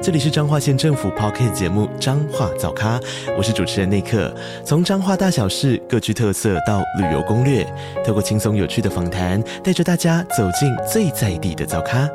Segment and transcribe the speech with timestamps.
[0.00, 3.00] 这里是彰化县政府 p o c k t 节目《彰化早咖》，
[3.36, 4.32] 我是主持人内克。
[4.64, 7.66] 从彰化大小事各具特色到旅游攻略，
[8.06, 12.08] 透过轻松有趣的访谈，带着大家走进最在地的早咖。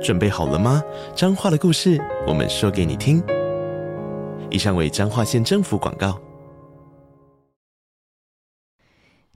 [0.00, 0.80] 准备好了吗？
[1.16, 3.20] 彰化的故事，我们说给你听。
[4.48, 6.16] 以上为彰化县政府广告。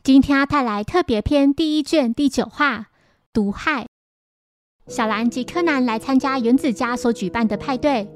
[0.05, 2.87] 今天阿泰来特别篇第一卷第九话：
[3.33, 3.92] 毒害。
[4.89, 8.09] 小兰及柯南来参加原子家所举办的派对，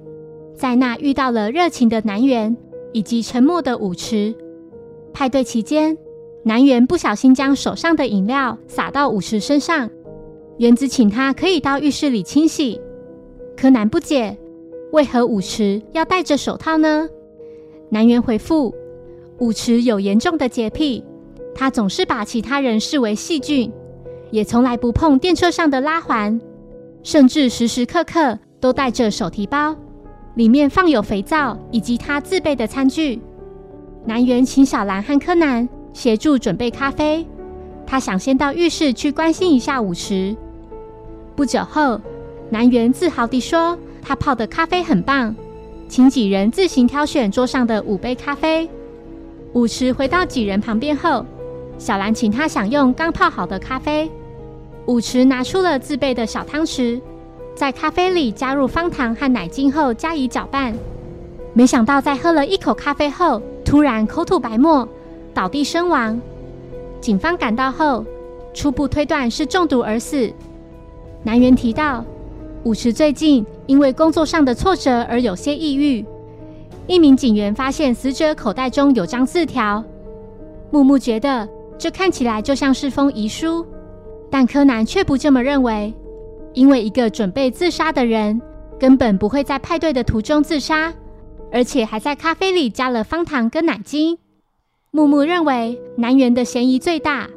[0.55, 2.56] 在那遇到了热情的南园
[2.92, 4.34] 以及沉默的舞池。
[5.12, 5.97] 派对期间，
[6.42, 9.89] 南园不小心将手上的饮料洒到舞池身上，
[10.59, 12.80] 原子请他可以到浴室里清洗。
[13.56, 14.36] 柯南不解，
[14.91, 17.08] 为何舞池要戴着手套呢？
[17.91, 18.75] 南园回复：
[19.39, 21.05] 舞池有严重的洁癖，
[21.55, 23.73] 他总是把其他人视为细菌，
[24.33, 26.39] 也从来不碰电车上的拉环。
[27.06, 29.76] 甚至时时刻刻都带着手提包，
[30.34, 33.22] 里面放有肥皂以及他自备的餐具。
[34.04, 37.24] 南园请小兰和柯南协助准备咖啡，
[37.86, 40.36] 他想先到浴室去关心一下舞池。
[41.36, 42.00] 不久后，
[42.50, 45.32] 南园自豪地说：“他泡的咖啡很棒，
[45.86, 48.68] 请几人自行挑选桌上的五杯咖啡。”
[49.54, 51.24] 舞池回到几人旁边后，
[51.78, 54.10] 小兰请他享用刚泡好的咖啡。
[54.87, 57.01] 舞池拿出了自备的小汤匙，
[57.56, 60.73] 在咖啡里加入方糖和奶精后加以搅拌。
[61.53, 64.89] 没想到在喝了一口咖啡后，突然口吐白沫，
[65.34, 66.20] 倒地身亡。
[67.01, 68.05] 警方赶到后，
[68.55, 70.33] 初步推断是中毒而死。
[71.25, 72.05] 南园提到，
[72.62, 76.05] 舞池最近因为工作上的挫折而有些抑郁。
[76.86, 79.83] 一名警员发现死者口袋中有张字条，
[80.70, 83.67] 木木觉得这看起来就像是封遗书。
[84.31, 85.95] 但柯南却不这么认为，
[86.53, 88.41] 因为一个准备自杀的人
[88.79, 90.92] 根本不会在派对的途中自杀，
[91.53, 94.19] 而且还在咖啡里加了方糖跟奶精。
[94.91, 97.29] 木木认为南园的嫌疑最大。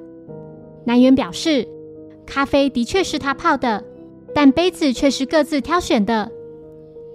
[0.86, 1.68] 南园表示，
[2.26, 3.84] 咖啡的确是他泡的，
[4.34, 6.32] 但杯子却是各自挑选的。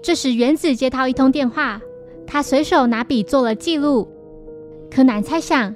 [0.03, 1.81] 这时原子接到一通电话，
[2.27, 4.06] 他随手拿笔做了记录。
[4.91, 5.75] 柯南猜想，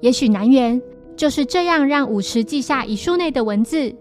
[0.00, 0.82] 也许南园。
[1.16, 3.94] 就是这样，让武池记下遗书内的文字。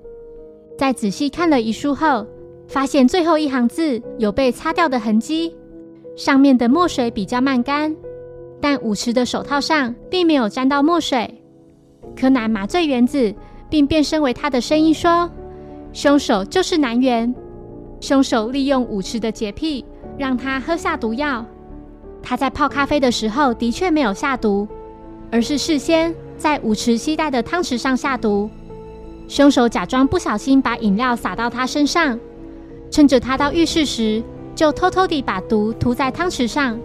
[0.77, 2.25] 在仔细看了遗书后，
[2.67, 5.55] 发现最后一行字有被擦掉的痕迹，
[6.15, 7.95] 上面的墨水比较慢干，
[8.59, 11.43] 但武池的手套上并没有沾到墨水。
[12.15, 13.33] 柯南麻醉原子，
[13.69, 15.29] 并变身为他的声音说
[15.93, 17.33] ：“凶手就是南原，
[17.99, 19.85] 凶手利用武池的洁癖，
[20.17, 21.45] 让他喝下毒药。
[22.23, 24.67] 他在泡咖啡的时候的确没有下毒，
[25.31, 28.49] 而是事先。”在舞池携带的汤匙上下毒，
[29.27, 32.19] 凶手假装不小心把饮料洒到他身上，
[32.89, 34.23] 趁着他到浴室时，
[34.55, 36.79] 就偷偷地把毒涂在汤匙上。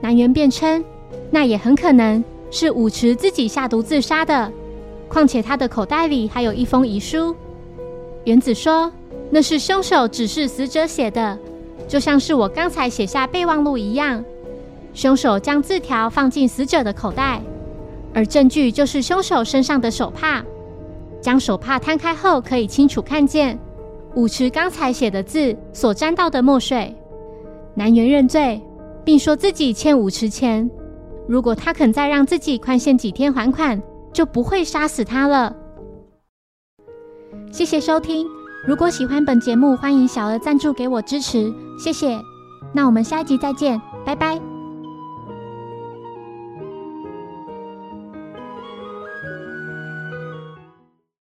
[0.00, 0.84] 南原辩称，
[1.30, 4.50] 那也很可能是舞池自己下毒自杀的。
[5.08, 7.36] 况且他的口袋里还有一封遗书。
[8.24, 8.90] 原子说，
[9.30, 11.38] 那是凶手指示死者写的，
[11.86, 14.24] 就像是我刚才写下备忘录一样。
[14.92, 17.40] 凶手将字条放进死者的口袋。
[18.14, 20.44] 而证据就是凶手身上的手帕，
[21.20, 23.58] 将手帕摊开后，可以清楚看见
[24.14, 26.94] 舞池刚才写的字所沾到的墨水。
[27.74, 28.60] 南原认罪，
[29.04, 30.70] 并说自己欠舞池钱，
[31.26, 35.56] 如果他肯再让自己宽限几天还款，就不会杀死他了。
[37.50, 38.26] 谢谢收听，
[38.66, 42.20] 如果喜欢本节目，欢迎小额赞助给我支持，谢谢。
[42.74, 44.51] 那我们下一集再见，拜拜。